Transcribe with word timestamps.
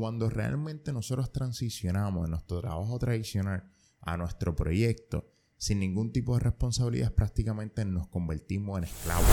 cuando 0.00 0.30
realmente 0.30 0.94
nosotros 0.94 1.30
transicionamos 1.30 2.24
de 2.24 2.30
nuestro 2.30 2.62
trabajo 2.62 2.98
tradicional 2.98 3.70
a 4.00 4.16
nuestro 4.16 4.56
proyecto, 4.56 5.30
sin 5.58 5.78
ningún 5.78 6.10
tipo 6.10 6.32
de 6.32 6.40
responsabilidad, 6.40 7.12
prácticamente 7.12 7.84
nos 7.84 8.08
convertimos 8.08 8.78
en 8.78 8.84
esclavos. 8.84 9.28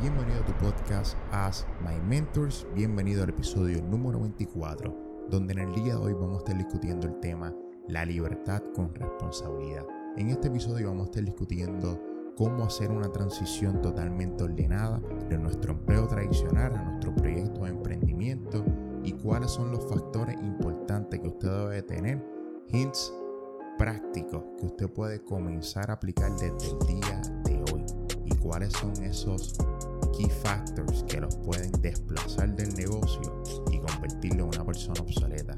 Bienvenido 0.00 0.40
a 0.40 0.44
tu 0.44 0.52
podcast 0.54 1.16
As 1.30 1.64
My 1.80 2.00
Mentors, 2.00 2.66
bienvenido 2.74 3.22
al 3.22 3.28
episodio 3.28 3.80
número 3.82 4.18
24, 4.18 5.28
donde 5.30 5.52
en 5.52 5.60
el 5.60 5.74
día 5.76 5.94
de 5.94 6.00
hoy 6.00 6.12
vamos 6.12 6.34
a 6.34 6.38
estar 6.38 6.58
discutiendo 6.58 7.06
el 7.06 7.20
tema 7.20 7.54
la 7.86 8.04
libertad 8.04 8.64
con 8.74 8.92
responsabilidad. 8.96 9.86
En 10.16 10.30
este 10.30 10.48
episodio 10.48 10.88
vamos 10.88 11.02
a 11.02 11.10
estar 11.10 11.24
discutiendo 11.24 12.02
cómo 12.36 12.64
hacer 12.64 12.90
una 12.90 13.12
transición 13.12 13.80
totalmente 13.80 14.42
ordenada 14.42 15.00
de 15.28 15.38
nuestro 15.38 15.74
empleo 15.74 16.08
tradicional 16.08 16.74
a 16.74 16.82
nuestro 16.82 17.14
proyecto 17.14 17.62
de 17.62 17.70
emprendimiento 17.70 17.93
cuáles 19.24 19.52
son 19.52 19.72
los 19.72 19.82
factores 19.88 20.36
importantes 20.42 21.18
que 21.18 21.28
usted 21.28 21.48
debe 21.48 21.82
tener, 21.82 22.22
hints 22.68 23.10
prácticos 23.78 24.44
que 24.58 24.66
usted 24.66 24.90
puede 24.90 25.24
comenzar 25.24 25.90
a 25.90 25.94
aplicar 25.94 26.30
desde 26.32 26.68
el 26.68 26.78
día 26.86 27.22
de 27.44 27.64
hoy 27.72 27.82
y 28.26 28.34
cuáles 28.36 28.74
son 28.74 28.92
esos 29.02 29.56
key 30.14 30.28
factors 30.28 31.04
que 31.04 31.22
los 31.22 31.34
pueden 31.38 31.72
desplazar 31.80 32.54
del 32.54 32.74
negocio 32.74 33.42
y 33.72 33.78
convertirlo 33.78 34.44
en 34.44 34.48
una 34.48 34.66
persona 34.66 35.00
obsoleta. 35.00 35.56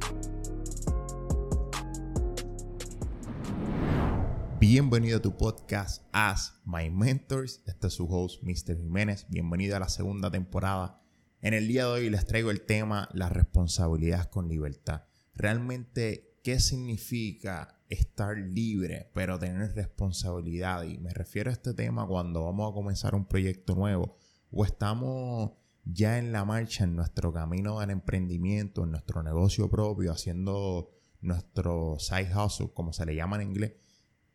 Bienvenido 4.61 5.19
a 5.19 5.23
tu 5.23 5.37
podcast 5.37 6.05
As 6.13 6.61
My 6.65 6.89
Mentors. 6.89 7.63
Este 7.67 7.89
es 7.89 7.95
su 7.95 8.07
host, 8.07 8.45
Mr. 8.45 8.79
Jiménez. 8.79 9.27
Bienvenido 9.29 9.77
a 9.77 9.81
la 9.81 9.89
segunda 9.89 10.31
temporada. 10.31 11.03
En 11.47 11.55
el 11.55 11.69
día 11.69 11.85
de 11.85 11.93
hoy 11.93 12.11
les 12.11 12.27
traigo 12.27 12.51
el 12.51 12.63
tema 12.63 13.09
la 13.13 13.29
responsabilidad 13.29 14.29
con 14.31 14.49
libertad. 14.49 15.05
Realmente, 15.33 16.35
¿qué 16.43 16.59
significa 16.59 17.85
estar 17.89 18.37
libre 18.37 19.13
pero 19.15 19.39
tener 19.39 19.73
responsabilidad? 19.77 20.83
Y 20.83 20.99
me 20.99 21.15
refiero 21.15 21.51
a 21.51 21.53
este 21.53 21.73
tema 21.73 22.05
cuando 22.05 22.47
vamos 22.47 22.69
a 22.69 22.75
comenzar 22.75 23.15
un 23.15 23.27
proyecto 23.29 23.77
nuevo 23.77 24.17
o 24.51 24.65
estamos 24.65 25.53
ya 25.85 26.19
en 26.19 26.33
la 26.33 26.45
marcha 26.45 26.83
en 26.83 26.97
nuestro 26.97 27.33
camino 27.33 27.79
del 27.79 27.91
emprendimiento, 27.91 28.83
en 28.83 28.91
nuestro 28.91 29.23
negocio 29.23 29.71
propio, 29.71 30.11
haciendo 30.11 30.91
nuestro 31.21 32.01
side 32.01 32.33
hustle, 32.37 32.73
como 32.75 32.93
se 32.93 33.07
le 33.07 33.15
llama 33.15 33.37
en 33.37 33.51
inglés 33.51 33.75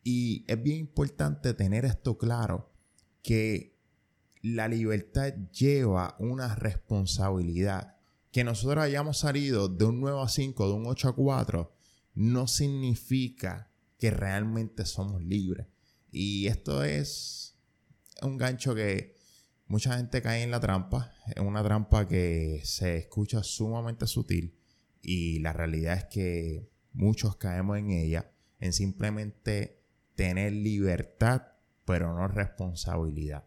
y 0.02 0.46
es 0.48 0.62
bien 0.62 0.78
importante 0.78 1.52
tener 1.52 1.84
esto 1.84 2.16
claro, 2.16 2.72
que 3.22 3.71
la 4.42 4.68
libertad 4.68 5.32
lleva 5.52 6.16
una 6.18 6.54
responsabilidad. 6.54 7.96
Que 8.32 8.44
nosotros 8.44 8.84
hayamos 8.84 9.18
salido 9.18 9.68
de 9.68 9.84
un 9.84 10.00
9 10.00 10.20
a 10.22 10.28
5, 10.28 10.66
de 10.66 10.74
un 10.74 10.86
8 10.86 11.08
a 11.08 11.14
4, 11.14 11.72
no 12.14 12.46
significa 12.46 13.70
que 13.98 14.10
realmente 14.10 14.84
somos 14.84 15.22
libres. 15.22 15.66
Y 16.10 16.48
esto 16.48 16.82
es 16.82 17.56
un 18.20 18.36
gancho 18.36 18.74
que 18.74 19.16
mucha 19.66 19.96
gente 19.96 20.20
cae 20.22 20.42
en 20.42 20.50
la 20.50 20.60
trampa. 20.60 21.12
Es 21.34 21.42
una 21.42 21.62
trampa 21.62 22.08
que 22.08 22.60
se 22.64 22.96
escucha 22.96 23.42
sumamente 23.42 24.06
sutil 24.06 24.58
y 25.02 25.40
la 25.40 25.52
realidad 25.52 25.96
es 25.96 26.04
que 26.04 26.70
muchos 26.92 27.36
caemos 27.36 27.78
en 27.78 27.90
ella 27.90 28.30
en 28.60 28.72
simplemente 28.72 29.82
tener 30.14 30.52
libertad, 30.52 31.42
pero 31.84 32.14
no 32.14 32.28
responsabilidad. 32.28 33.44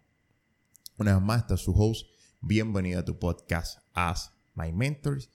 Una 0.97 1.15
vez 1.15 1.21
más, 1.21 1.41
este 1.41 1.55
es 1.55 1.59
su 1.59 1.73
host. 1.73 2.07
Bienvenido 2.39 3.01
a 3.01 3.03
tu 3.05 3.19
podcast 3.19 3.79
As 3.93 4.31
My 4.53 4.71
Mentors. 4.71 5.29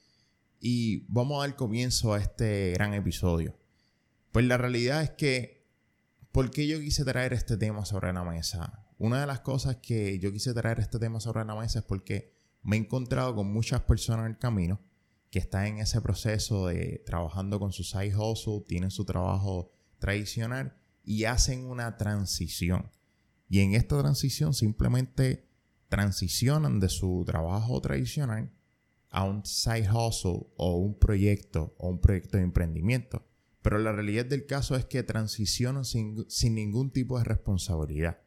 Y 0.59 1.05
vamos 1.07 1.37
a 1.37 1.45
dar 1.45 1.55
comienzo 1.55 2.15
a 2.15 2.17
este 2.19 2.71
gran 2.71 2.95
episodio. 2.95 3.55
Pues 4.31 4.43
la 4.45 4.57
realidad 4.57 5.03
es 5.03 5.11
que, 5.11 5.67
¿por 6.31 6.49
qué 6.49 6.67
yo 6.67 6.79
quise 6.79 7.05
traer 7.05 7.33
este 7.33 7.57
tema 7.57 7.85
sobre 7.85 8.11
la 8.11 8.23
mesa? 8.23 8.87
Una 8.97 9.21
de 9.21 9.27
las 9.27 9.41
cosas 9.41 9.75
que 9.75 10.17
yo 10.17 10.31
quise 10.31 10.51
traer 10.55 10.79
este 10.79 10.97
tema 10.97 11.19
sobre 11.19 11.45
la 11.45 11.53
mesa 11.53 11.79
es 11.79 11.85
porque 11.85 12.33
me 12.63 12.75
he 12.75 12.79
encontrado 12.79 13.35
con 13.35 13.53
muchas 13.53 13.81
personas 13.81 14.25
en 14.25 14.31
el 14.31 14.37
camino 14.39 14.81
que 15.29 15.37
están 15.37 15.67
en 15.67 15.77
ese 15.77 16.01
proceso 16.01 16.69
de 16.69 17.03
trabajando 17.05 17.59
con 17.59 17.71
su 17.71 17.83
side 17.83 18.17
hustle, 18.17 18.63
tienen 18.67 18.89
su 18.89 19.05
trabajo 19.05 19.71
tradicional 19.99 20.75
y 21.03 21.25
hacen 21.25 21.65
una 21.65 21.97
transición. 21.97 22.89
Y 23.47 23.59
en 23.59 23.75
esta 23.75 23.99
transición 23.99 24.55
simplemente 24.55 25.50
transicionan 25.91 26.79
de 26.79 26.87
su 26.87 27.23
trabajo 27.25 27.81
tradicional 27.81 28.49
a 29.09 29.25
un 29.25 29.45
side 29.45 29.89
hustle 29.91 30.47
o 30.55 30.77
un 30.77 30.97
proyecto 30.97 31.75
o 31.77 31.89
un 31.89 31.99
proyecto 31.99 32.37
de 32.37 32.43
emprendimiento. 32.43 33.27
Pero 33.61 33.77
la 33.77 33.91
realidad 33.91 34.25
del 34.25 34.45
caso 34.45 34.77
es 34.77 34.85
que 34.85 35.03
transicionan 35.03 35.83
sin, 35.83 36.25
sin 36.29 36.55
ningún 36.55 36.91
tipo 36.91 37.17
de 37.17 37.25
responsabilidad. 37.25 38.21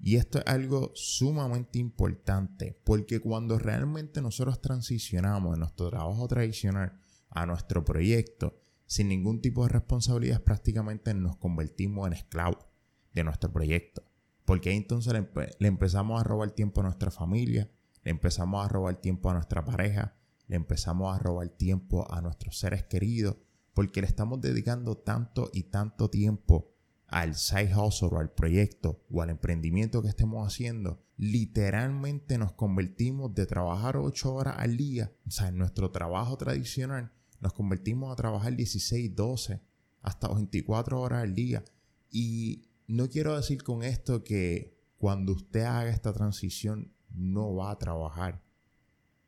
Y 0.00 0.16
esto 0.16 0.38
es 0.38 0.46
algo 0.46 0.92
sumamente 0.94 1.78
importante 1.78 2.80
porque 2.84 3.20
cuando 3.20 3.58
realmente 3.58 4.22
nosotros 4.22 4.62
transicionamos 4.62 5.52
de 5.52 5.60
nuestro 5.60 5.90
trabajo 5.90 6.26
tradicional 6.26 6.98
a 7.28 7.44
nuestro 7.44 7.84
proyecto, 7.84 8.58
sin 8.86 9.08
ningún 9.08 9.42
tipo 9.42 9.64
de 9.64 9.74
responsabilidad, 9.74 10.42
prácticamente 10.42 11.12
nos 11.12 11.36
convertimos 11.36 12.06
en 12.06 12.14
esclavos 12.14 12.64
de 13.12 13.24
nuestro 13.24 13.52
proyecto. 13.52 14.02
Porque 14.44 14.72
entonces 14.72 15.12
le, 15.12 15.68
empezamos 15.68 16.20
a 16.20 16.24
robar 16.24 16.50
tiempo 16.50 16.80
a 16.80 16.84
nuestra 16.84 17.10
familia, 17.10 17.70
le 18.02 18.10
empezamos 18.10 18.64
a 18.64 18.68
robar 18.68 18.96
tiempo 18.96 19.30
a 19.30 19.34
nuestra 19.34 19.64
pareja, 19.64 20.14
le 20.46 20.56
empezamos 20.56 21.14
a 21.14 21.18
robar 21.18 21.48
tiempo 21.48 22.06
a 22.12 22.20
nuestros 22.20 22.58
seres 22.58 22.84
queridos, 22.84 23.36
porque 23.72 24.00
le 24.00 24.06
estamos 24.06 24.40
dedicando 24.40 24.96
tanto 24.98 25.50
y 25.52 25.64
tanto 25.64 26.10
tiempo 26.10 26.70
al 27.06 27.34
side 27.34 27.74
hustle 27.76 28.08
o 28.12 28.18
al 28.18 28.32
proyecto 28.32 29.04
o 29.10 29.22
al 29.22 29.30
emprendimiento 29.30 30.02
que 30.02 30.08
estemos 30.08 30.46
haciendo, 30.46 31.02
literalmente 31.16 32.38
nos 32.38 32.52
convertimos 32.52 33.34
de 33.34 33.46
trabajar 33.46 33.96
8 33.96 34.34
horas 34.34 34.56
al 34.58 34.76
día, 34.76 35.12
o 35.26 35.30
sea, 35.30 35.48
en 35.48 35.58
nuestro 35.58 35.90
trabajo 35.90 36.36
tradicional, 36.36 37.12
nos 37.40 37.52
convertimos 37.52 38.12
a 38.12 38.16
trabajar 38.16 38.56
16, 38.56 39.14
12, 39.14 39.60
hasta 40.02 40.28
24 40.28 41.00
horas 41.00 41.22
al 41.22 41.34
día. 41.34 41.64
Y 42.10 42.70
no 42.86 43.08
quiero 43.08 43.36
decir 43.36 43.62
con 43.62 43.82
esto 43.82 44.24
que 44.24 44.78
cuando 44.96 45.32
usted 45.32 45.62
haga 45.62 45.90
esta 45.90 46.12
transición 46.12 46.94
no 47.10 47.54
va 47.54 47.70
a 47.70 47.78
trabajar 47.78 48.42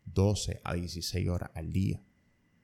12 0.04 0.60
a 0.64 0.74
16 0.74 1.28
horas 1.28 1.50
al 1.54 1.72
día. 1.72 2.02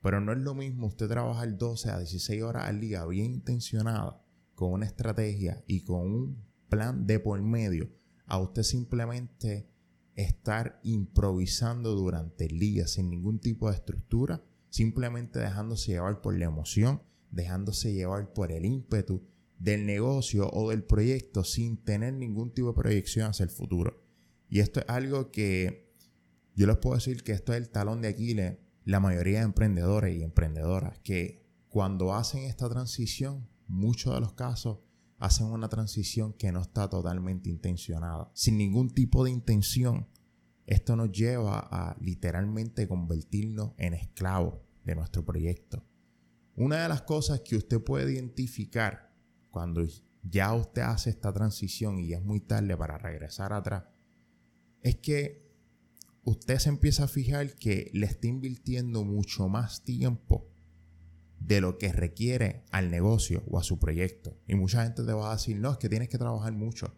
Pero 0.01 0.19
no 0.19 0.33
es 0.33 0.39
lo 0.39 0.53
mismo 0.53 0.87
usted 0.87 1.07
trabajar 1.07 1.57
12 1.57 1.89
a 1.89 1.99
16 1.99 2.43
horas 2.43 2.67
al 2.67 2.79
día 2.79 3.05
bien 3.05 3.25
intencionada, 3.25 4.21
con 4.55 4.71
una 4.73 4.85
estrategia 4.85 5.63
y 5.67 5.83
con 5.83 6.01
un 6.01 6.45
plan 6.69 7.07
de 7.07 7.19
por 7.19 7.41
medio, 7.41 7.89
a 8.25 8.39
usted 8.39 8.63
simplemente 8.63 9.69
estar 10.15 10.79
improvisando 10.83 11.95
durante 11.95 12.45
el 12.45 12.59
día 12.59 12.87
sin 12.87 13.09
ningún 13.09 13.39
tipo 13.39 13.69
de 13.69 13.75
estructura 13.75 14.43
simplemente 14.73 15.37
dejándose 15.37 15.91
llevar 15.91 16.19
por 16.19 16.35
la 16.35 16.45
emoción, 16.45 17.03
dejándose 17.29 17.93
llevar 17.93 18.33
por 18.33 18.51
el 18.51 18.65
ímpetu 18.65 19.21
del 19.63 19.85
negocio 19.85 20.49
o 20.51 20.71
del 20.71 20.83
proyecto 20.83 21.45
sin 21.45 21.77
tener 21.77 22.13
ningún 22.13 22.53
tipo 22.53 22.67
de 22.67 22.73
proyección 22.73 23.29
hacia 23.29 23.45
el 23.45 23.49
futuro. 23.49 24.03
Y 24.49 24.59
esto 24.59 24.81
es 24.81 24.85
algo 24.89 25.31
que 25.31 25.95
yo 26.53 26.67
les 26.67 26.77
puedo 26.77 26.95
decir 26.95 27.23
que 27.23 27.31
esto 27.31 27.53
es 27.53 27.59
el 27.59 27.69
talón 27.69 28.01
de 28.01 28.09
Aquiles, 28.09 28.57
la 28.83 28.99
mayoría 28.99 29.39
de 29.39 29.45
emprendedores 29.45 30.17
y 30.17 30.23
emprendedoras, 30.23 30.99
que 30.99 31.47
cuando 31.69 32.13
hacen 32.13 32.43
esta 32.43 32.67
transición, 32.69 33.47
muchos 33.67 34.13
de 34.13 34.19
los 34.19 34.33
casos 34.33 34.79
hacen 35.17 35.47
una 35.47 35.69
transición 35.69 36.33
que 36.33 36.51
no 36.51 36.61
está 36.61 36.89
totalmente 36.89 37.49
intencionada, 37.49 38.29
sin 38.33 38.57
ningún 38.57 38.89
tipo 38.89 39.23
de 39.23 39.31
intención 39.31 40.07
esto 40.65 40.95
nos 40.95 41.11
lleva 41.11 41.59
a 41.59 41.95
literalmente 41.99 42.87
convertirnos 42.87 43.73
en 43.77 43.93
esclavos 43.93 44.55
de 44.83 44.95
nuestro 44.95 45.25
proyecto. 45.25 45.83
Una 46.55 46.83
de 46.83 46.89
las 46.89 47.01
cosas 47.01 47.41
que 47.41 47.55
usted 47.55 47.81
puede 47.81 48.13
identificar 48.13 49.12
cuando 49.53 49.85
ya 50.23 50.51
usted 50.53 50.81
hace 50.81 51.11
esta 51.11 51.31
transición 51.31 51.99
y 51.99 52.13
es 52.13 52.23
muy 52.23 52.39
tarde 52.39 52.75
para 52.75 52.97
regresar 52.97 53.53
atrás, 53.53 53.83
es 54.81 54.95
que 54.95 55.47
usted 56.23 56.57
se 56.57 56.69
empieza 56.69 57.03
a 57.03 57.07
fijar 57.07 57.53
que 57.55 57.91
le 57.93 58.07
está 58.07 58.27
invirtiendo 58.27 59.05
mucho 59.05 59.47
más 59.47 59.83
tiempo 59.83 60.49
de 61.39 61.61
lo 61.61 61.77
que 61.77 61.93
requiere 61.93 62.65
al 62.71 62.89
negocio 62.89 63.43
o 63.47 63.59
a 63.59 63.63
su 63.63 63.77
proyecto. 63.77 64.35
Y 64.47 64.55
mucha 64.55 64.83
gente 64.83 65.03
te 65.03 65.13
va 65.13 65.29
a 65.29 65.35
decir, 65.35 65.59
no, 65.59 65.71
es 65.71 65.77
que 65.77 65.89
tienes 65.89 66.09
que 66.09 66.17
trabajar 66.17 66.53
mucho. 66.53 66.97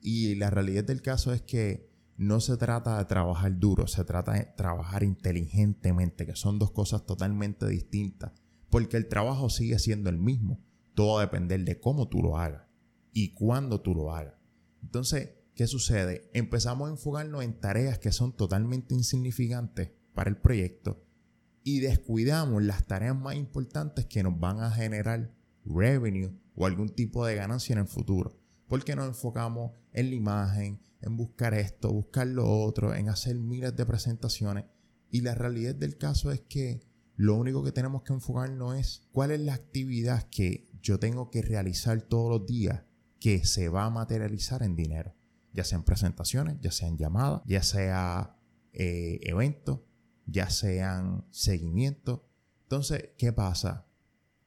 Y 0.00 0.36
la 0.36 0.50
realidad 0.50 0.84
del 0.84 1.02
caso 1.02 1.32
es 1.32 1.42
que 1.42 1.90
no 2.16 2.38
se 2.40 2.56
trata 2.56 2.98
de 2.98 3.04
trabajar 3.06 3.58
duro, 3.58 3.88
se 3.88 4.04
trata 4.04 4.34
de 4.34 4.44
trabajar 4.56 5.02
inteligentemente, 5.02 6.24
que 6.24 6.36
son 6.36 6.60
dos 6.60 6.70
cosas 6.70 7.04
totalmente 7.04 7.66
distintas, 7.66 8.32
porque 8.70 8.96
el 8.96 9.08
trabajo 9.08 9.50
sigue 9.50 9.78
siendo 9.80 10.08
el 10.08 10.18
mismo. 10.18 10.65
Todo 10.96 11.16
va 11.16 11.20
a 11.20 11.26
depender 11.26 11.62
de 11.62 11.78
cómo 11.78 12.08
tú 12.08 12.22
lo 12.22 12.38
hagas 12.38 12.62
y 13.12 13.34
cuándo 13.34 13.82
tú 13.82 13.94
lo 13.94 14.14
hagas. 14.14 14.32
Entonces, 14.82 15.34
¿qué 15.54 15.66
sucede? 15.66 16.30
Empezamos 16.32 16.88
a 16.88 16.92
enfocarnos 16.92 17.44
en 17.44 17.60
tareas 17.60 17.98
que 17.98 18.12
son 18.12 18.34
totalmente 18.34 18.94
insignificantes 18.94 19.92
para 20.14 20.30
el 20.30 20.38
proyecto 20.38 21.04
y 21.62 21.80
descuidamos 21.80 22.62
las 22.62 22.86
tareas 22.86 23.14
más 23.14 23.34
importantes 23.34 24.06
que 24.06 24.22
nos 24.22 24.40
van 24.40 24.60
a 24.60 24.70
generar 24.70 25.34
revenue 25.66 26.32
o 26.54 26.64
algún 26.64 26.88
tipo 26.88 27.26
de 27.26 27.34
ganancia 27.34 27.74
en 27.74 27.80
el 27.80 27.88
futuro. 27.88 28.40
Porque 28.66 28.96
nos 28.96 29.06
enfocamos 29.06 29.72
en 29.92 30.08
la 30.08 30.16
imagen, 30.16 30.80
en 31.02 31.18
buscar 31.18 31.52
esto, 31.52 31.92
buscar 31.92 32.26
lo 32.26 32.50
otro, 32.50 32.94
en 32.94 33.10
hacer 33.10 33.36
miles 33.36 33.76
de 33.76 33.84
presentaciones. 33.84 34.64
Y 35.10 35.20
la 35.20 35.34
realidad 35.34 35.74
del 35.74 35.98
caso 35.98 36.32
es 36.32 36.40
que 36.40 36.80
lo 37.16 37.34
único 37.34 37.62
que 37.62 37.72
tenemos 37.72 38.02
que 38.02 38.14
enfocarnos 38.14 38.76
es 38.76 39.08
cuál 39.12 39.30
es 39.30 39.40
la 39.40 39.54
actividad 39.54 40.28
que 40.30 40.70
yo 40.86 41.00
tengo 41.00 41.30
que 41.30 41.42
realizar 41.42 42.00
todos 42.02 42.30
los 42.30 42.46
días 42.46 42.84
que 43.18 43.44
se 43.44 43.68
va 43.68 43.86
a 43.86 43.90
materializar 43.90 44.62
en 44.62 44.76
dinero. 44.76 45.16
Ya 45.52 45.64
sean 45.64 45.82
presentaciones, 45.82 46.58
ya 46.60 46.70
sean 46.70 46.96
llamadas, 46.96 47.42
ya 47.44 47.62
sea 47.64 48.38
eh, 48.72 49.18
eventos, 49.22 49.80
ya 50.26 50.48
sean 50.48 51.26
seguimientos. 51.32 52.20
Entonces, 52.62 53.10
¿qué 53.18 53.32
pasa? 53.32 53.88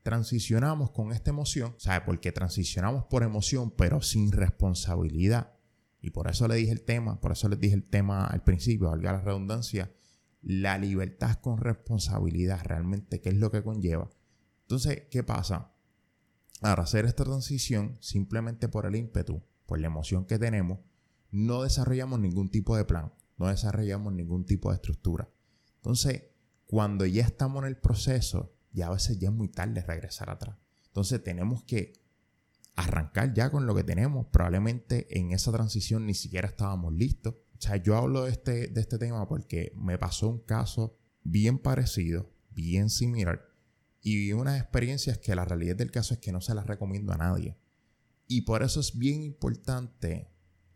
Transicionamos 0.01 0.91
con 0.91 1.11
esta 1.11 1.29
emoción, 1.29 1.75
¿sabe? 1.77 2.05
Porque 2.05 2.31
transicionamos 2.31 3.03
por 3.05 3.23
emoción, 3.23 3.71
pero 3.71 4.01
sin 4.01 4.31
responsabilidad. 4.31 5.57
Y 5.99 6.11
por 6.11 6.29
eso 6.29 6.47
le 6.47 6.55
dije 6.55 6.71
el 6.71 6.85
tema, 6.85 7.19
por 7.19 7.33
eso 7.33 7.49
les 7.49 7.59
dije 7.59 7.75
el 7.75 7.83
tema 7.83 8.25
al 8.25 8.45
principio, 8.45 8.91
valga 8.91 9.11
la 9.11 9.21
redundancia, 9.21 9.91
la 10.41 10.77
libertad 10.77 11.35
con 11.41 11.57
responsabilidad, 11.57 12.61
realmente, 12.63 13.19
¿qué 13.19 13.27
es 13.27 13.35
lo 13.35 13.51
que 13.51 13.61
conlleva? 13.61 14.09
Entonces, 14.61 15.07
¿qué 15.11 15.21
pasa? 15.21 15.73
Al 16.61 16.79
hacer 16.79 17.05
esta 17.05 17.23
transición, 17.23 17.97
simplemente 18.01 18.67
por 18.67 18.85
el 18.85 18.95
ímpetu, 18.95 19.41
por 19.65 19.79
la 19.79 19.87
emoción 19.87 20.25
que 20.25 20.39
tenemos, 20.39 20.79
no 21.31 21.63
desarrollamos 21.63 22.19
ningún 22.19 22.49
tipo 22.49 22.75
de 22.75 22.85
plan, 22.85 23.13
no 23.37 23.47
desarrollamos 23.47 24.13
ningún 24.13 24.45
tipo 24.45 24.69
de 24.69 24.75
estructura. 24.75 25.29
Entonces, 25.77 26.23
cuando 26.65 27.05
ya 27.05 27.23
estamos 27.23 27.63
en 27.63 27.69
el 27.69 27.77
proceso, 27.77 28.53
ya 28.71 28.87
a 28.87 28.91
veces 28.91 29.17
ya 29.19 29.29
es 29.29 29.33
muy 29.33 29.47
tarde 29.47 29.81
regresar 29.81 30.29
atrás. 30.29 30.57
Entonces 30.87 31.23
tenemos 31.23 31.63
que 31.63 31.93
arrancar 32.75 33.33
ya 33.33 33.49
con 33.49 33.65
lo 33.65 33.75
que 33.75 33.83
tenemos. 33.83 34.27
Probablemente 34.27 35.17
en 35.17 35.31
esa 35.31 35.51
transición 35.51 36.05
ni 36.05 36.13
siquiera 36.13 36.47
estábamos 36.47 36.93
listos. 36.93 37.35
O 37.57 37.61
sea, 37.61 37.77
yo 37.77 37.97
hablo 37.97 38.25
de 38.25 38.31
este, 38.31 38.67
de 38.67 38.81
este 38.81 38.97
tema 38.97 39.27
porque 39.27 39.73
me 39.75 39.97
pasó 39.97 40.29
un 40.29 40.39
caso 40.39 40.97
bien 41.23 41.59
parecido, 41.59 42.29
bien 42.51 42.89
similar, 42.89 43.48
y 44.01 44.15
vi 44.15 44.33
unas 44.33 44.59
experiencias 44.59 45.17
que 45.17 45.35
la 45.35 45.45
realidad 45.45 45.75
del 45.75 45.91
caso 45.91 46.13
es 46.13 46.19
que 46.19 46.31
no 46.31 46.41
se 46.41 46.55
las 46.55 46.65
recomiendo 46.65 47.13
a 47.13 47.17
nadie. 47.17 47.57
Y 48.27 48.41
por 48.41 48.63
eso 48.63 48.79
es 48.79 48.97
bien 48.97 49.23
importante 49.23 50.29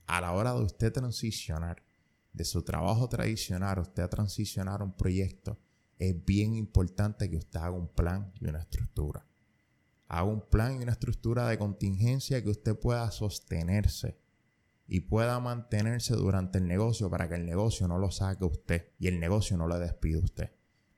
a 0.07 0.21
la 0.21 0.31
hora 0.33 0.53
de 0.53 0.63
usted 0.63 0.91
transicionar 0.91 1.83
de 2.33 2.45
su 2.45 2.63
trabajo 2.63 3.07
tradicional, 3.07 3.79
usted 3.79 4.03
a 4.03 4.09
transicionar 4.09 4.81
un 4.81 4.93
proyecto, 4.93 5.59
es 5.99 6.25
bien 6.25 6.55
importante 6.55 7.29
que 7.29 7.37
usted 7.37 7.59
haga 7.59 7.71
un 7.71 7.87
plan 7.87 8.33
y 8.41 8.47
una 8.47 8.59
estructura. 8.59 9.25
Haga 10.07 10.23
un 10.23 10.41
plan 10.41 10.79
y 10.79 10.83
una 10.83 10.91
estructura 10.91 11.47
de 11.47 11.57
contingencia 11.57 12.43
que 12.43 12.49
usted 12.49 12.77
pueda 12.77 13.09
sostenerse 13.11 14.17
y 14.87 15.01
pueda 15.01 15.39
mantenerse 15.39 16.15
durante 16.15 16.57
el 16.57 16.67
negocio 16.67 17.09
para 17.09 17.29
que 17.29 17.35
el 17.35 17.45
negocio 17.45 17.87
no 17.87 17.97
lo 17.97 18.11
saque 18.11 18.43
usted 18.45 18.91
y 18.99 19.07
el 19.07 19.19
negocio 19.19 19.55
no 19.57 19.67
le 19.67 19.79
despide 19.79 20.17
usted. 20.17 20.51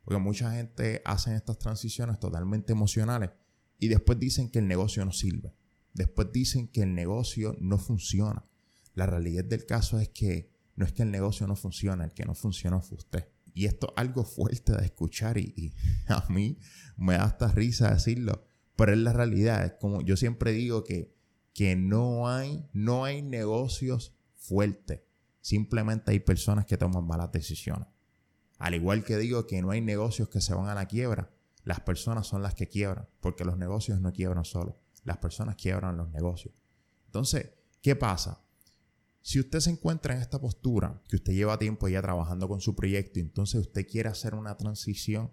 Porque 0.06 0.22
mucha 0.22 0.52
gente 0.52 1.02
hace 1.04 1.36
estas 1.36 1.58
transiciones 1.58 2.20
totalmente 2.20 2.72
emocionales 2.72 3.32
y 3.80 3.88
después 3.88 4.20
dicen 4.20 4.50
que 4.50 4.60
el 4.60 4.68
negocio 4.68 5.04
no 5.04 5.12
sirve. 5.12 5.54
Después 5.94 6.32
dicen 6.32 6.68
que 6.68 6.84
el 6.84 6.94
negocio 6.94 7.58
no 7.60 7.78
funciona. 7.78 8.46
La 8.94 9.08
realidad 9.08 9.44
del 9.44 9.66
caso 9.66 10.00
es 10.00 10.10
que 10.10 10.52
no 10.76 10.86
es 10.86 10.94
que 10.94 11.04
el 11.04 11.12
negocio 11.12 11.48
no 11.48 11.56
funcione, 11.56 12.04
el 12.04 12.12
que 12.12 12.26
no 12.26 12.36
funcionó 12.36 12.82
fue 12.82 12.98
usted. 12.98 13.30
Y 13.54 13.66
esto 13.66 13.88
es 13.88 13.94
algo 13.96 14.26
fuerte 14.26 14.74
de 14.74 14.86
escuchar 14.86 15.38
y, 15.38 15.74
a 16.08 16.26
mí 16.30 16.60
me 16.98 17.14
da 17.14 17.24
hasta 17.24 17.48
risa 17.48 17.94
decirlo, 17.94 18.46
pero 18.76 18.92
es 18.92 19.00
la 19.00 19.14
realidad. 19.14 19.66
Es 19.66 19.74
como 19.80 20.02
yo 20.02 20.18
siempre 20.18 20.52
digo 20.52 20.84
que, 20.84 21.16
que 21.54 21.76
no, 21.76 22.28
hay, 22.28 22.68
no 22.74 23.06
hay 23.06 23.22
negocios 23.22 24.14
fuertes. 24.36 25.02
Simplemente 25.42 26.12
hay 26.12 26.20
personas 26.20 26.66
que 26.66 26.78
toman 26.78 27.08
malas 27.08 27.32
decisiones. 27.32 27.88
Al 28.58 28.74
igual 28.74 29.04
que 29.04 29.18
digo 29.18 29.48
que 29.48 29.62
no 29.62 29.72
hay 29.72 29.82
negocios 29.82 30.30
que 30.30 30.42
se 30.42 30.54
van 30.54 30.68
a 30.68 30.76
la 30.76 30.86
quiebra, 30.86 31.32
las 31.64 31.82
personas 31.82 32.28
son 32.28 32.42
las 32.42 32.54
que 32.54 32.68
quiebran, 32.68 33.08
porque 33.20 33.44
los 33.44 33.58
negocios 33.58 34.00
no 34.00 34.14
quiebran 34.14 34.46
solo, 34.46 34.80
las 35.04 35.18
personas 35.18 35.56
quiebran 35.56 35.98
los 35.98 36.10
negocios. 36.12 36.54
Entonces, 37.08 37.52
¿qué 37.82 37.96
pasa? 37.96 38.42
Si 39.22 39.40
usted 39.40 39.60
se 39.60 39.72
encuentra 39.72 40.14
en 40.14 40.22
esta 40.22 40.40
postura, 40.40 41.02
que 41.10 41.16
usted 41.16 41.34
lleva 41.34 41.58
tiempo 41.58 41.88
ya 41.88 42.02
trabajando 42.02 42.48
con 42.48 42.62
su 42.62 42.76
proyecto, 42.76 43.20
entonces 43.20 43.62
usted 43.62 43.88
quiere 43.88 44.10
hacer 44.10 44.36
una 44.36 44.56
transición, 44.56 45.32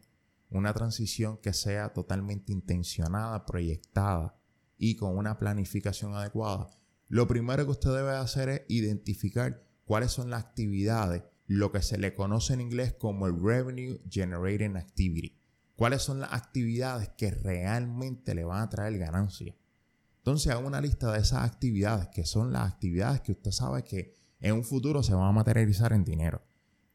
una 0.48 0.72
transición 0.72 1.36
que 1.36 1.52
sea 1.52 1.92
totalmente 1.92 2.52
intencionada, 2.52 3.44
proyectada 3.44 4.34
y 4.78 4.96
con 4.96 5.16
una 5.16 5.38
planificación 5.38 6.14
adecuada, 6.14 6.70
lo 7.08 7.28
primero 7.28 7.66
que 7.66 7.72
usted 7.72 7.90
debe 7.90 8.12
hacer 8.12 8.48
es 8.48 8.62
identificar 8.68 9.62
cuáles 9.84 10.12
son 10.12 10.30
las 10.30 10.42
actividades, 10.42 11.25
lo 11.56 11.70
que 11.70 11.82
se 11.82 11.99
le 11.99 12.14
conoce 12.14 12.54
en 12.54 12.60
inglés 12.60 12.94
como 12.94 13.26
el 13.26 13.40
Revenue 13.40 14.00
Generating 14.08 14.76
Activity. 14.76 15.37
¿Cuáles 15.76 16.02
son 16.02 16.20
las 16.20 16.32
actividades 16.32 17.10
que 17.10 17.31
realmente 17.31 18.34
le 18.34 18.44
van 18.44 18.62
a 18.62 18.69
traer 18.70 18.99
ganancia? 18.99 19.54
Entonces 20.19 20.52
haga 20.52 20.66
una 20.66 20.81
lista 20.81 21.12
de 21.12 21.20
esas 21.20 21.43
actividades, 21.44 22.08
que 22.08 22.25
son 22.25 22.52
las 22.52 22.72
actividades 22.72 23.20
que 23.20 23.32
usted 23.32 23.50
sabe 23.50 23.82
que 23.82 24.14
en 24.40 24.54
un 24.54 24.64
futuro 24.64 25.02
se 25.02 25.14
van 25.14 25.28
a 25.28 25.32
materializar 25.32 25.93
en 25.93 26.04
dinero. 26.04 26.43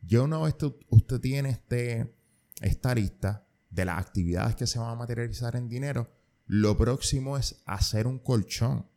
Ya 0.01 0.21
una 0.21 0.39
vez 0.39 0.55
usted 0.89 1.19
tiene 1.19 1.49
este, 1.49 2.15
esta 2.61 2.95
lista 2.95 3.47
de 3.69 3.85
las 3.85 3.99
actividades 3.99 4.55
que 4.55 4.67
se 4.67 4.79
van 4.79 4.89
a 4.89 4.95
materializar 4.95 5.55
en 5.55 5.67
dinero, 5.67 6.09
lo 6.45 6.77
próximo 6.77 7.37
es 7.37 7.61
hacer 7.65 8.07
un 8.07 8.19
colchón. 8.19 8.87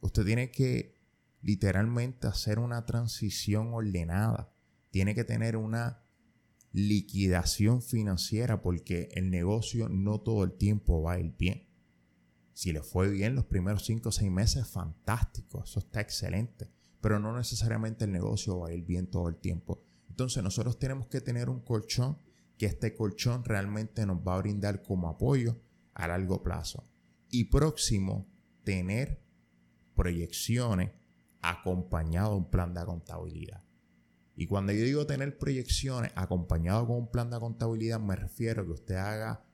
Usted 0.00 0.24
tiene 0.24 0.50
que 0.50 0.94
literalmente 1.42 2.26
hacer 2.26 2.58
una 2.58 2.86
transición 2.86 3.74
ordenada. 3.74 4.52
Tiene 4.90 5.14
que 5.14 5.24
tener 5.24 5.56
una 5.56 6.02
liquidación 6.72 7.82
financiera 7.82 8.60
porque 8.60 9.08
el 9.12 9.30
negocio 9.30 9.88
no 9.88 10.20
todo 10.20 10.44
el 10.44 10.52
tiempo 10.52 11.02
va 11.02 11.14
a 11.14 11.20
ir 11.20 11.34
bien. 11.36 11.68
Si 12.52 12.72
le 12.72 12.82
fue 12.82 13.08
bien 13.08 13.34
los 13.34 13.44
primeros 13.46 13.84
5 13.84 14.08
o 14.08 14.12
6 14.12 14.30
meses, 14.30 14.66
fantástico, 14.66 15.62
eso 15.62 15.78
está 15.78 16.00
excelente. 16.00 16.70
Pero 17.00 17.20
no 17.20 17.36
necesariamente 17.36 18.04
el 18.04 18.12
negocio 18.12 18.58
va 18.58 18.68
a 18.68 18.72
ir 18.72 18.84
bien 18.84 19.06
todo 19.06 19.28
el 19.28 19.36
tiempo. 19.36 19.82
Entonces 20.08 20.42
nosotros 20.42 20.78
tenemos 20.78 21.06
que 21.06 21.20
tener 21.20 21.48
un 21.48 21.60
colchón 21.60 22.18
que 22.56 22.66
este 22.66 22.94
colchón 22.94 23.44
realmente 23.44 24.04
nos 24.04 24.18
va 24.18 24.34
a 24.34 24.38
brindar 24.38 24.82
como 24.82 25.08
apoyo 25.08 25.60
a 25.94 26.08
largo 26.08 26.42
plazo. 26.42 26.82
Y 27.30 27.44
próximo, 27.44 28.28
tener 28.64 29.22
proyecciones 29.94 30.90
acompañado 31.40 32.32
de 32.32 32.38
un 32.38 32.50
plan 32.50 32.74
de 32.74 32.84
contabilidad. 32.84 33.67
Y 34.40 34.46
cuando 34.46 34.72
yo 34.72 34.84
digo 34.84 35.04
tener 35.04 35.36
proyecciones 35.36 36.12
acompañado 36.14 36.86
con 36.86 36.96
un 36.96 37.10
plan 37.10 37.28
de 37.28 37.40
contabilidad, 37.40 37.98
me 37.98 38.14
refiero 38.14 38.62
a 38.62 38.64
que 38.64 38.70
usted 38.70 38.94
haga 38.94 39.44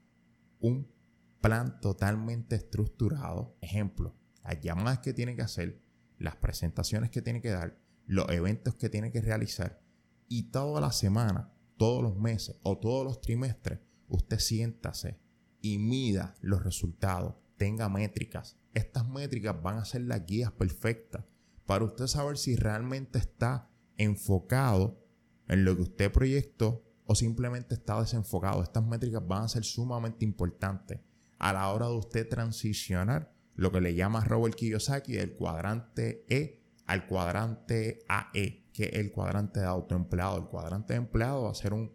un 0.60 0.92
plan 1.40 1.80
totalmente 1.80 2.56
estructurado. 2.56 3.56
Ejemplo, 3.62 4.14
las 4.42 4.60
llamadas 4.60 4.98
que 4.98 5.14
tiene 5.14 5.36
que 5.36 5.40
hacer, 5.40 5.80
las 6.18 6.36
presentaciones 6.36 7.08
que 7.08 7.22
tiene 7.22 7.40
que 7.40 7.48
dar, 7.48 7.80
los 8.04 8.28
eventos 8.28 8.74
que 8.74 8.90
tiene 8.90 9.10
que 9.10 9.22
realizar 9.22 9.80
y 10.28 10.50
toda 10.50 10.82
la 10.82 10.92
semana, 10.92 11.50
todos 11.78 12.02
los 12.02 12.18
meses 12.18 12.60
o 12.62 12.76
todos 12.76 13.06
los 13.06 13.22
trimestres, 13.22 13.80
usted 14.08 14.38
siéntase 14.38 15.18
y 15.62 15.78
mida 15.78 16.34
los 16.42 16.62
resultados, 16.62 17.36
tenga 17.56 17.88
métricas. 17.88 18.58
Estas 18.74 19.08
métricas 19.08 19.62
van 19.62 19.78
a 19.78 19.86
ser 19.86 20.02
las 20.02 20.26
guías 20.26 20.52
perfectas 20.52 21.24
para 21.64 21.86
usted 21.86 22.06
saber 22.06 22.36
si 22.36 22.54
realmente 22.54 23.18
está 23.18 23.70
enfocado 23.96 25.04
en 25.48 25.64
lo 25.64 25.76
que 25.76 25.82
usted 25.82 26.12
proyectó 26.12 26.84
o 27.06 27.14
simplemente 27.14 27.74
está 27.74 28.00
desenfocado. 28.00 28.62
Estas 28.62 28.84
métricas 28.84 29.26
van 29.26 29.44
a 29.44 29.48
ser 29.48 29.64
sumamente 29.64 30.24
importantes 30.24 31.00
a 31.38 31.52
la 31.52 31.68
hora 31.70 31.86
de 31.86 31.94
usted 31.94 32.28
transicionar 32.28 33.34
lo 33.54 33.70
que 33.70 33.80
le 33.80 33.94
llama 33.94 34.24
Robert 34.24 34.54
Kiyosaki 34.54 35.12
del 35.12 35.34
cuadrante 35.34 36.24
E 36.28 36.62
al 36.86 37.06
cuadrante 37.06 38.04
AE, 38.08 38.68
que 38.72 38.84
es 38.84 38.94
el 38.94 39.12
cuadrante 39.12 39.60
de 39.60 39.66
autoempleado. 39.66 40.38
El 40.38 40.46
cuadrante 40.46 40.94
de 40.94 40.98
empleado 40.98 41.44
va 41.44 41.50
a 41.50 41.54
ser 41.54 41.72
un, 41.72 41.92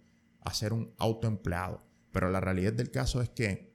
un 0.72 0.94
autoempleado. 0.98 1.84
Pero 2.12 2.30
la 2.32 2.40
realidad 2.40 2.74
del 2.74 2.92
caso 2.92 3.22
es 3.22 3.30
que 3.30 3.74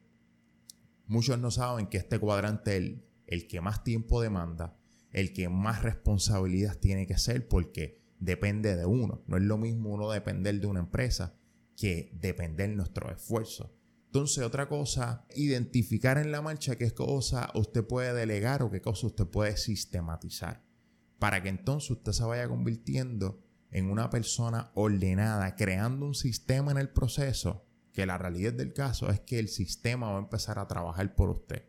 muchos 1.07 1.39
no 1.39 1.51
saben 1.51 1.87
que 1.87 1.99
este 1.99 2.19
cuadrante 2.19 2.73
es 2.73 2.77
el, 2.77 3.07
el 3.27 3.47
que 3.47 3.61
más 3.61 3.85
tiempo 3.85 4.21
demanda, 4.21 4.77
el 5.13 5.33
que 5.33 5.49
más 5.49 5.83
responsabilidad 5.83 6.77
tiene 6.77 7.07
que 7.07 7.19
ser, 7.19 7.47
porque 7.47 8.04
depende 8.25 8.77
de 8.77 8.87
uno. 8.87 9.23
No 9.27 9.37
es 9.37 9.43
lo 9.43 9.59
mismo 9.59 9.91
uno 9.91 10.11
depender 10.11 10.61
de 10.61 10.67
una 10.67 10.81
empresa 10.81 11.35
que 11.77 12.11
depender 12.21 12.71
de 12.71 12.77
nuestro 12.77 13.11
esfuerzo. 13.11 13.75
Entonces, 14.07 14.45
otra 14.45 14.69
cosa, 14.69 15.27
identificar 15.35 16.19
en 16.19 16.31
la 16.31 16.41
marcha 16.41 16.77
qué 16.77 16.91
cosa 16.93 17.51
usted 17.55 17.85
puede 17.85 18.15
delegar 18.15 18.63
o 18.63 18.71
qué 18.71 18.81
cosa 18.81 19.09
usted 19.09 19.27
puede 19.27 19.57
sistematizar. 19.57 20.65
Para 21.19 21.43
que 21.43 21.49
entonces 21.49 21.91
usted 21.91 22.13
se 22.13 22.25
vaya 22.25 22.49
convirtiendo 22.49 23.43
en 23.71 23.91
una 23.91 24.11
persona 24.11 24.71
ordenada, 24.75 25.57
creando 25.57 26.07
un 26.07 26.15
sistema 26.15 26.71
en 26.71 26.79
el 26.79 26.91
proceso 26.91 27.67
que 27.93 28.07
la 28.07 28.19
realidad 28.19 28.53
del 28.53 28.73
caso 28.73 29.11
es 29.11 29.21
que 29.21 29.39
el 29.39 29.49
sistema 29.49 30.11
va 30.11 30.17
a 30.17 30.23
empezar 30.23 30.59
a 30.59 30.69
trabajar 30.69 31.15
por 31.17 31.31
usted. 31.31 31.65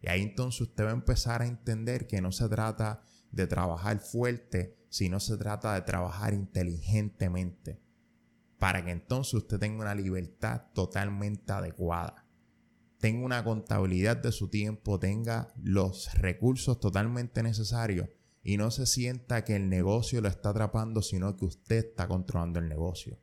Y 0.00 0.08
ahí 0.08 0.22
entonces 0.22 0.62
usted 0.62 0.84
va 0.84 0.90
a 0.90 0.94
empezar 0.94 1.42
a 1.42 1.46
entender 1.46 2.06
que 2.06 2.20
no 2.20 2.32
se 2.32 2.48
trata 2.48 3.02
de 3.30 3.46
trabajar 3.46 3.98
fuerte, 4.00 4.76
sino 4.88 5.20
se 5.20 5.36
trata 5.36 5.74
de 5.74 5.82
trabajar 5.82 6.34
inteligentemente. 6.34 7.80
Para 8.58 8.84
que 8.84 8.90
entonces 8.90 9.34
usted 9.34 9.58
tenga 9.58 9.82
una 9.82 9.94
libertad 9.94 10.62
totalmente 10.72 11.52
adecuada. 11.52 12.26
Tenga 12.98 13.24
una 13.24 13.44
contabilidad 13.44 14.16
de 14.16 14.32
su 14.32 14.48
tiempo, 14.48 14.98
tenga 14.98 15.48
los 15.62 16.14
recursos 16.14 16.80
totalmente 16.80 17.42
necesarios 17.42 18.08
y 18.42 18.56
no 18.56 18.70
se 18.70 18.86
sienta 18.86 19.44
que 19.44 19.56
el 19.56 19.68
negocio 19.68 20.20
lo 20.20 20.28
está 20.28 20.50
atrapando, 20.50 21.02
sino 21.02 21.36
que 21.36 21.44
usted 21.44 21.86
está 21.88 22.08
controlando 22.08 22.58
el 22.58 22.68
negocio. 22.68 23.18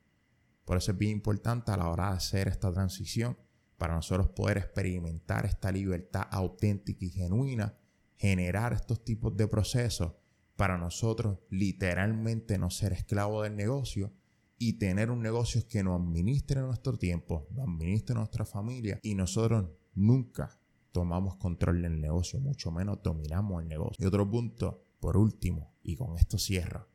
Por 0.65 0.77
eso 0.77 0.91
es 0.91 0.97
bien 0.97 1.13
importante 1.13 1.71
a 1.71 1.77
la 1.77 1.89
hora 1.89 2.11
de 2.11 2.17
hacer 2.17 2.47
esta 2.47 2.71
transición 2.71 3.37
para 3.77 3.95
nosotros 3.95 4.29
poder 4.29 4.57
experimentar 4.57 5.45
esta 5.45 5.71
libertad 5.71 6.27
auténtica 6.31 7.05
y 7.05 7.09
genuina, 7.09 7.77
generar 8.17 8.73
estos 8.73 9.03
tipos 9.03 9.35
de 9.35 9.47
procesos 9.47 10.13
para 10.55 10.77
nosotros 10.77 11.39
literalmente 11.49 12.57
no 12.57 12.69
ser 12.69 12.93
esclavos 12.93 13.43
del 13.43 13.55
negocio 13.55 14.13
y 14.57 14.73
tener 14.73 15.11
un 15.11 15.21
negocio 15.21 15.67
que 15.67 15.83
nos 15.83 15.99
administre 15.99 16.61
nuestro 16.61 16.97
tiempo, 16.97 17.47
nos 17.51 17.67
administre 17.67 18.15
nuestra 18.15 18.45
familia 18.45 18.99
y 19.01 19.15
nosotros 19.15 19.69
nunca 19.95 20.59
tomamos 20.91 21.35
control 21.37 21.81
del 21.81 21.99
negocio, 21.99 22.39
mucho 22.39 22.71
menos 22.71 23.01
dominamos 23.03 23.61
el 23.61 23.67
negocio. 23.67 24.03
Y 24.03 24.07
otro 24.07 24.29
punto, 24.29 24.85
por 24.99 25.17
último, 25.17 25.73
y 25.81 25.95
con 25.95 26.17
esto 26.17 26.37
cierro, 26.37 26.87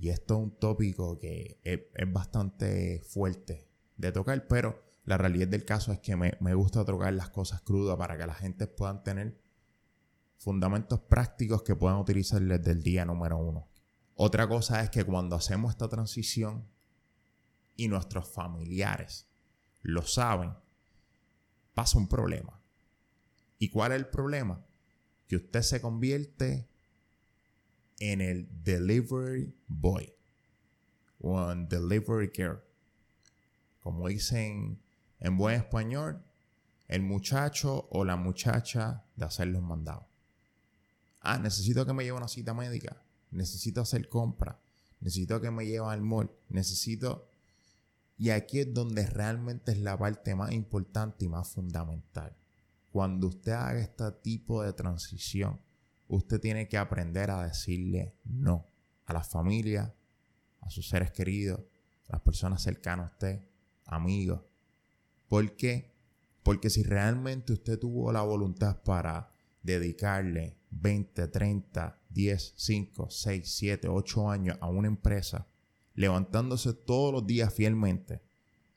y 0.00 0.08
esto 0.08 0.34
es 0.34 0.40
un 0.40 0.50
tópico 0.58 1.18
que 1.18 1.60
es, 1.62 1.80
bastante 2.10 3.02
fuerte 3.04 3.68
de 3.98 4.10
tocar, 4.10 4.48
pero 4.48 4.82
la 5.04 5.18
realidad 5.18 5.48
del 5.48 5.66
caso 5.66 5.92
es 5.92 6.00
que 6.00 6.16
me, 6.16 6.32
me 6.40 6.54
gusta 6.54 6.84
tocar 6.86 7.12
las 7.12 7.28
cosas 7.28 7.60
crudas 7.60 7.98
para 7.98 8.16
que 8.16 8.26
la 8.26 8.34
gente 8.34 8.66
puedan 8.66 9.04
tener 9.04 9.38
fundamentos 10.40 10.98
prácticos 11.00 11.62
que 11.62 11.76
puedan 11.76 11.98
utilizar 11.98 12.40
desde 12.40 12.72
el 12.72 12.82
día 12.82 13.04
número 13.04 13.36
uno. 13.36 13.68
Otra 14.14 14.48
cosa 14.48 14.82
es 14.82 14.88
que 14.88 15.04
cuando 15.04 15.36
hacemos 15.36 15.70
esta 15.70 15.86
transición 15.86 16.66
y 17.76 17.88
nuestros 17.88 18.26
familiares 18.26 19.26
lo 19.82 20.00
saben, 20.06 20.54
pasa 21.74 21.98
un 21.98 22.08
problema. 22.08 22.58
¿Y 23.58 23.68
cuál 23.68 23.92
es 23.92 23.98
el 23.98 24.06
problema? 24.06 24.64
Que 25.28 25.36
usted 25.36 25.60
se 25.60 25.82
convierte 25.82 26.66
en 27.98 28.22
el 28.22 28.48
delivery 28.64 29.54
boy 29.68 30.10
o 31.20 31.52
en 31.52 31.68
delivery 31.68 32.32
care. 32.32 32.60
Como 33.80 34.08
dicen 34.08 34.80
en 35.18 35.36
buen 35.36 35.56
español, 35.56 36.24
el 36.88 37.02
muchacho 37.02 37.88
o 37.90 38.06
la 38.06 38.16
muchacha 38.16 39.04
de 39.16 39.26
hacer 39.26 39.48
los 39.48 39.62
mandados. 39.62 40.09
Ah, 41.20 41.38
necesito 41.38 41.86
que 41.86 41.92
me 41.92 42.04
lleve 42.04 42.16
una 42.16 42.28
cita 42.28 42.54
médica. 42.54 43.02
Necesito 43.30 43.80
hacer 43.80 44.08
compra. 44.08 44.60
Necesito 45.00 45.40
que 45.40 45.50
me 45.50 45.66
lleve 45.66 45.86
al 45.86 46.02
mall. 46.02 46.30
Necesito... 46.48 47.26
Y 48.16 48.30
aquí 48.30 48.60
es 48.60 48.74
donde 48.74 49.06
realmente 49.06 49.72
es 49.72 49.78
la 49.78 49.96
parte 49.96 50.34
más 50.34 50.52
importante 50.52 51.24
y 51.24 51.28
más 51.28 51.48
fundamental. 51.48 52.36
Cuando 52.90 53.28
usted 53.28 53.52
haga 53.52 53.80
este 53.80 54.12
tipo 54.12 54.62
de 54.62 54.74
transición, 54.74 55.58
usted 56.06 56.38
tiene 56.38 56.68
que 56.68 56.76
aprender 56.76 57.30
a 57.30 57.46
decirle 57.46 58.16
no 58.24 58.66
a 59.06 59.14
la 59.14 59.24
familia, 59.24 59.94
a 60.60 60.68
sus 60.68 60.88
seres 60.88 61.12
queridos, 61.12 61.60
a 62.08 62.12
las 62.12 62.20
personas 62.20 62.62
cercanas 62.62 63.08
a 63.08 63.12
usted, 63.12 63.40
amigos. 63.86 64.42
¿Por 65.26 65.56
qué? 65.56 65.94
Porque 66.42 66.68
si 66.68 66.82
realmente 66.82 67.52
usted 67.52 67.78
tuvo 67.78 68.12
la 68.12 68.22
voluntad 68.22 68.82
para 68.82 69.32
dedicarle 69.62 70.58
20, 70.70 71.28
30, 71.28 71.98
10, 72.08 72.54
5, 72.56 73.10
6, 73.10 73.54
7, 73.56 73.88
8 73.88 74.30
años 74.30 74.58
a 74.60 74.68
una 74.68 74.88
empresa, 74.88 75.46
levantándose 75.94 76.72
todos 76.72 77.12
los 77.12 77.26
días 77.26 77.52
fielmente 77.52 78.22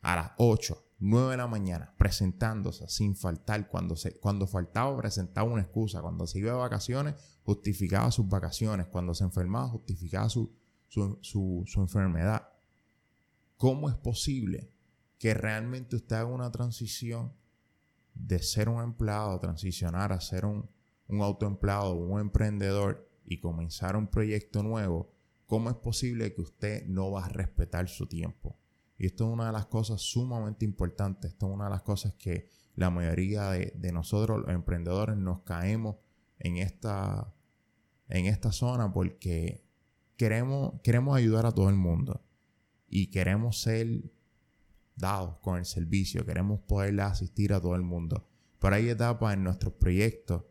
a 0.01 0.15
las 0.15 0.31
8, 0.37 0.83
9 0.99 1.31
de 1.31 1.37
la 1.37 1.47
mañana, 1.47 1.93
presentándose 1.97 2.87
sin 2.89 3.15
faltar. 3.15 3.67
Cuando, 3.67 3.95
se, 3.95 4.19
cuando 4.19 4.47
faltaba, 4.47 4.95
presentaba 4.97 5.49
una 5.49 5.61
excusa. 5.61 6.01
Cuando 6.01 6.27
se 6.27 6.39
iba 6.39 6.51
de 6.51 6.57
vacaciones, 6.57 7.15
justificaba 7.43 8.11
sus 8.11 8.27
vacaciones. 8.27 8.87
Cuando 8.87 9.13
se 9.13 9.23
enfermaba, 9.23 9.69
justificaba 9.69 10.29
su, 10.29 10.53
su, 10.87 11.19
su 11.65 11.81
enfermedad. 11.81 12.49
¿Cómo 13.57 13.89
es 13.89 13.95
posible 13.95 14.71
que 15.19 15.33
realmente 15.33 15.95
usted 15.95 16.17
haga 16.17 16.25
una 16.25 16.51
transición 16.51 17.33
de 18.13 18.39
ser 18.39 18.69
un 18.69 18.81
empleado, 18.81 19.39
transicionar 19.39 20.11
a 20.11 20.21
ser 20.21 20.45
un, 20.45 20.69
un 21.07 21.21
autoempleado, 21.21 21.95
un 21.95 22.19
emprendedor 22.19 23.09
y 23.25 23.39
comenzar 23.39 23.95
un 23.95 24.07
proyecto 24.07 24.63
nuevo? 24.63 25.11
¿Cómo 25.45 25.69
es 25.69 25.75
posible 25.75 26.33
que 26.33 26.41
usted 26.41 26.85
no 26.87 27.11
va 27.11 27.25
a 27.25 27.29
respetar 27.29 27.87
su 27.87 28.07
tiempo? 28.07 28.57
Y 28.97 29.07
esto 29.07 29.25
es 29.25 29.33
una 29.33 29.47
de 29.47 29.51
las 29.51 29.65
cosas 29.65 30.01
sumamente 30.01 30.65
importantes. 30.65 31.31
Esto 31.31 31.47
es 31.47 31.53
una 31.53 31.65
de 31.65 31.71
las 31.71 31.81
cosas 31.81 32.13
que 32.13 32.47
la 32.75 32.89
mayoría 32.89 33.49
de, 33.51 33.91
nosotros, 33.91 34.41
los 34.41 34.49
emprendedores, 34.49 35.17
nos 35.17 35.41
caemos 35.41 35.97
en 36.39 36.57
esta, 36.57 37.33
en 38.09 38.25
esta 38.25 38.51
zona 38.51 38.91
porque 38.93 39.65
queremos, 40.17 40.81
queremos 40.83 41.17
ayudar 41.17 41.45
a 41.45 41.51
todo 41.51 41.69
el 41.69 41.75
mundo 41.75 42.23
y 42.87 43.07
queremos 43.07 43.61
ser 43.61 44.11
dados 44.95 45.37
con 45.39 45.57
el 45.57 45.65
servicio, 45.65 46.25
queremos 46.25 46.59
poderle 46.61 47.01
asistir 47.01 47.53
a 47.53 47.61
todo 47.61 47.75
el 47.75 47.83
mundo. 47.83 48.27
Pero 48.59 48.75
hay 48.75 48.89
etapas 48.89 49.33
en 49.33 49.43
nuestros 49.43 49.73
proyectos 49.73 50.43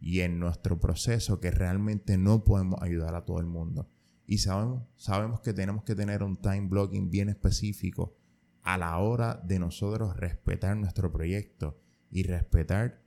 y 0.00 0.20
en 0.20 0.38
nuestro 0.38 0.80
proceso 0.80 1.40
que 1.40 1.50
realmente 1.50 2.18
no 2.18 2.44
podemos 2.44 2.80
ayudar 2.82 3.14
a 3.14 3.24
todo 3.24 3.38
el 3.38 3.46
mundo. 3.46 3.88
Y 4.26 4.38
sabemos, 4.38 4.84
sabemos 4.96 5.40
que 5.40 5.52
tenemos 5.52 5.84
que 5.84 5.94
tener 5.94 6.22
un 6.22 6.36
time 6.36 6.68
blocking 6.68 7.10
bien 7.10 7.28
específico 7.28 8.16
a 8.62 8.78
la 8.78 8.98
hora 8.98 9.40
de 9.44 9.58
nosotros 9.58 10.16
respetar 10.16 10.76
nuestro 10.76 11.12
proyecto 11.12 11.80
y 12.10 12.22
respetar 12.22 13.02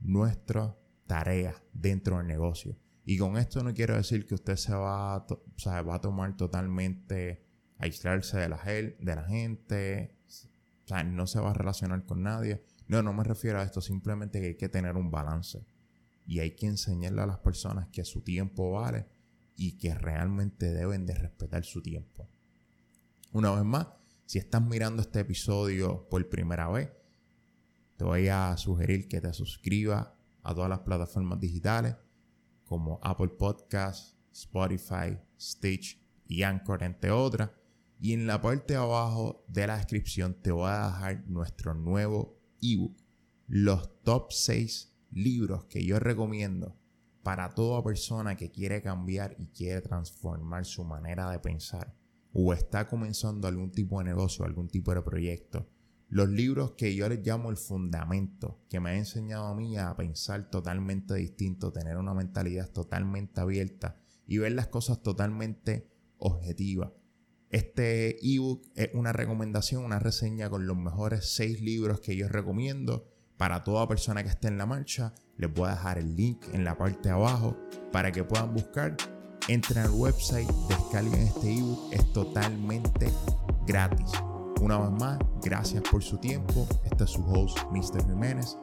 nuestra 0.00 0.76
tarea 1.06 1.54
dentro 1.72 2.18
del 2.18 2.26
negocio. 2.26 2.76
Y 3.04 3.18
con 3.18 3.36
esto 3.36 3.62
no 3.62 3.72
quiero 3.72 3.94
decir 3.94 4.26
que 4.26 4.34
usted 4.34 4.56
se 4.56 4.74
va 4.74 5.14
a, 5.14 5.82
va 5.82 5.94
a 5.94 6.00
tomar 6.00 6.36
totalmente, 6.36 7.45
aislarse 7.78 8.38
de 8.38 8.48
la, 8.48 8.58
gente, 8.58 10.16
o 10.84 10.88
sea, 10.88 11.04
no 11.04 11.26
se 11.26 11.40
va 11.40 11.50
a 11.50 11.54
relacionar 11.54 12.04
con 12.04 12.22
nadie. 12.22 12.64
No, 12.88 13.02
no 13.02 13.12
me 13.12 13.24
refiero 13.24 13.60
a 13.60 13.62
esto, 13.62 13.80
simplemente 13.80 14.40
que 14.40 14.46
hay 14.48 14.56
que 14.56 14.68
tener 14.68 14.96
un 14.96 15.10
balance. 15.10 15.64
Y 16.26 16.40
hay 16.40 16.52
que 16.52 16.66
enseñarle 16.66 17.22
a 17.22 17.26
las 17.26 17.38
personas 17.38 17.88
que 17.88 18.04
su 18.04 18.22
tiempo 18.22 18.72
vale 18.72 19.06
y 19.56 19.78
que 19.78 19.94
realmente 19.94 20.72
deben 20.72 21.06
de 21.06 21.14
respetar 21.14 21.64
su 21.64 21.82
tiempo. 21.82 22.28
Una 23.32 23.52
vez 23.52 23.64
más, 23.64 23.88
si 24.26 24.38
estás 24.38 24.62
mirando 24.62 25.02
este 25.02 25.20
episodio 25.20 26.08
por 26.08 26.28
primera 26.28 26.68
vez, 26.68 26.90
te 27.96 28.04
voy 28.04 28.28
a 28.28 28.56
sugerir 28.56 29.08
que 29.08 29.20
te 29.20 29.32
suscribas 29.32 30.08
a 30.42 30.54
todas 30.54 30.68
las 30.68 30.80
plataformas 30.80 31.40
digitales 31.40 31.96
como 32.64 33.00
Apple 33.02 33.28
Podcasts, 33.38 34.16
Spotify, 34.32 35.18
Stitch 35.40 36.00
y 36.26 36.42
Anchor, 36.42 36.82
entre 36.82 37.10
otras. 37.10 37.50
Y 37.98 38.12
en 38.12 38.26
la 38.26 38.42
parte 38.42 38.74
de 38.74 38.78
abajo 38.78 39.44
de 39.48 39.66
la 39.66 39.76
descripción 39.76 40.34
te 40.42 40.52
voy 40.52 40.68
a 40.70 40.86
dejar 40.86 41.28
nuestro 41.28 41.74
nuevo 41.74 42.38
ebook, 42.60 42.96
los 43.46 44.02
top 44.02 44.32
6 44.32 44.94
libros 45.10 45.64
que 45.64 45.84
yo 45.84 45.98
recomiendo 45.98 46.76
para 47.22 47.54
toda 47.54 47.82
persona 47.82 48.36
que 48.36 48.50
quiere 48.50 48.82
cambiar 48.82 49.34
y 49.38 49.46
quiere 49.46 49.80
transformar 49.80 50.64
su 50.64 50.84
manera 50.84 51.30
de 51.30 51.38
pensar 51.38 51.96
o 52.32 52.52
está 52.52 52.86
comenzando 52.86 53.48
algún 53.48 53.72
tipo 53.72 53.98
de 53.98 54.04
negocio, 54.04 54.44
algún 54.44 54.68
tipo 54.68 54.94
de 54.94 55.00
proyecto. 55.00 55.66
Los 56.08 56.28
libros 56.28 56.72
que 56.72 56.94
yo 56.94 57.08
les 57.08 57.26
llamo 57.26 57.50
el 57.50 57.56
fundamento, 57.56 58.60
que 58.68 58.78
me 58.78 58.90
ha 58.90 58.96
enseñado 58.96 59.46
a 59.46 59.54
mí 59.54 59.78
a 59.78 59.96
pensar 59.96 60.50
totalmente 60.50 61.14
distinto, 61.14 61.72
tener 61.72 61.96
una 61.96 62.12
mentalidad 62.12 62.70
totalmente 62.70 63.40
abierta 63.40 63.96
y 64.26 64.36
ver 64.38 64.52
las 64.52 64.66
cosas 64.66 65.02
totalmente 65.02 65.90
objetivas. 66.18 66.90
Este 67.50 68.16
ebook 68.26 68.66
es 68.74 68.90
una 68.94 69.12
recomendación, 69.12 69.84
una 69.84 69.98
reseña 69.98 70.50
con 70.50 70.66
los 70.66 70.76
mejores 70.76 71.34
seis 71.34 71.60
libros 71.60 72.00
que 72.00 72.16
yo 72.16 72.28
recomiendo 72.28 73.08
para 73.36 73.64
toda 73.64 73.86
persona 73.86 74.22
que 74.22 74.30
esté 74.30 74.48
en 74.48 74.58
la 74.58 74.66
marcha. 74.66 75.14
Les 75.36 75.52
voy 75.52 75.68
a 75.68 75.72
dejar 75.72 75.98
el 75.98 76.16
link 76.16 76.42
en 76.52 76.64
la 76.64 76.76
parte 76.76 77.08
de 77.08 77.14
abajo 77.14 77.56
para 77.92 78.10
que 78.10 78.24
puedan 78.24 78.52
buscar. 78.52 78.96
Entren 79.48 79.84
al 79.84 79.90
website, 79.90 80.48
descarguen 80.68 81.20
este 81.22 81.52
ebook, 81.52 81.92
es 81.92 82.12
totalmente 82.12 83.12
gratis. 83.66 84.10
Una 84.60 84.78
vez 84.78 84.90
más, 84.90 85.18
gracias 85.42 85.82
por 85.88 86.02
su 86.02 86.18
tiempo. 86.18 86.66
Este 86.84 87.04
es 87.04 87.10
su 87.10 87.22
host, 87.24 87.58
Mr. 87.70 88.04
Jiménez. 88.08 88.56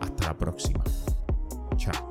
Hasta 0.00 0.28
la 0.28 0.38
próxima. 0.38 0.82
Chao. 1.76 2.09